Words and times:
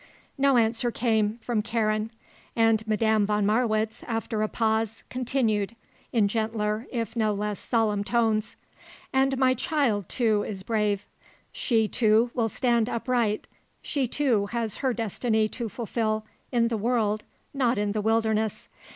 No 0.35 0.57
answer 0.57 0.89
came, 0.89 1.37
from 1.41 1.61
Karen 1.61 2.09
and 2.55 2.87
Madame 2.87 3.23
von 3.27 3.45
Marwitz, 3.45 4.03
after 4.07 4.41
a 4.41 4.47
pause, 4.47 5.03
continued, 5.11 5.75
in 6.11 6.27
gentler, 6.27 6.87
if 6.91 7.15
no 7.15 7.31
less 7.35 7.59
solemn 7.59 8.03
tones: 8.03 8.55
"And 9.13 9.37
my 9.37 9.53
child, 9.53 10.09
too, 10.09 10.41
is 10.41 10.63
brave. 10.63 11.05
She, 11.51 11.87
too, 11.87 12.31
will 12.33 12.49
stand 12.49 12.89
upright. 12.89 13.47
She, 13.83 14.07
too, 14.07 14.47
has 14.47 14.77
her 14.77 14.91
destiny 14.91 15.47
to 15.49 15.69
fulfil 15.69 16.25
in 16.51 16.69
the 16.69 16.77
world 16.77 17.23
not 17.53 17.77
in 17.77 17.91
the 17.91 18.01
wilderness. 18.01 18.69